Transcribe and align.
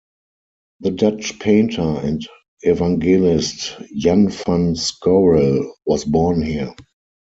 The 0.79 0.89
Dutch 0.89 1.37
painter 1.37 1.83
and 1.83 2.27
evangelist 2.63 3.77
Jan 3.95 4.29
van 4.29 4.75
Scorel 4.75 5.75
was 5.85 6.05
born 6.05 6.41
here. 6.41 6.73